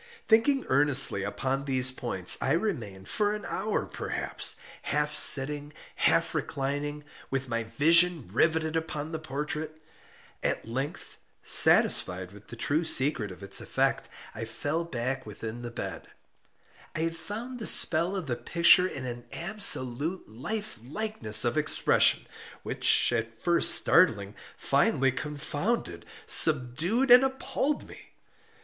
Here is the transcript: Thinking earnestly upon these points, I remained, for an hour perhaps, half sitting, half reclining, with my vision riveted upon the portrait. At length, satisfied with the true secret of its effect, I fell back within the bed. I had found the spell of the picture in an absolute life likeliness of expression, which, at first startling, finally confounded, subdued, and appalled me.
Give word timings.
Thinking 0.27 0.65
earnestly 0.67 1.21
upon 1.21 1.65
these 1.65 1.91
points, 1.91 2.41
I 2.41 2.53
remained, 2.53 3.07
for 3.07 3.35
an 3.35 3.45
hour 3.45 3.85
perhaps, 3.85 4.55
half 4.81 5.15
sitting, 5.15 5.73
half 5.97 6.33
reclining, 6.33 7.03
with 7.29 7.47
my 7.47 7.63
vision 7.65 8.27
riveted 8.33 8.75
upon 8.75 9.11
the 9.11 9.19
portrait. 9.19 9.79
At 10.41 10.67
length, 10.67 11.19
satisfied 11.43 12.31
with 12.31 12.47
the 12.47 12.55
true 12.55 12.83
secret 12.83 13.29
of 13.29 13.43
its 13.43 13.61
effect, 13.61 14.09
I 14.33 14.43
fell 14.43 14.83
back 14.85 15.23
within 15.27 15.61
the 15.61 15.69
bed. 15.69 16.07
I 16.95 17.01
had 17.01 17.15
found 17.15 17.59
the 17.59 17.67
spell 17.67 18.15
of 18.15 18.25
the 18.25 18.35
picture 18.35 18.87
in 18.87 19.05
an 19.05 19.25
absolute 19.31 20.27
life 20.27 20.79
likeliness 20.83 21.45
of 21.45 21.59
expression, 21.59 22.25
which, 22.63 23.13
at 23.13 23.43
first 23.43 23.75
startling, 23.75 24.33
finally 24.57 25.11
confounded, 25.11 26.07
subdued, 26.25 27.11
and 27.11 27.23
appalled 27.23 27.87
me. 27.87 28.13